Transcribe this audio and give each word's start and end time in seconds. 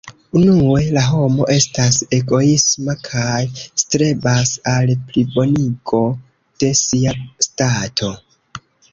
Unue, 0.37 0.77
la 0.93 1.01
homo 1.07 1.43
estas 1.55 1.97
egoisma 2.17 2.95
kaj 3.07 3.41
strebas 3.81 4.53
al 4.71 4.93
plibonigo 5.11 5.99
de 6.63 6.71
sia 6.81 7.13
stato. 7.49 8.11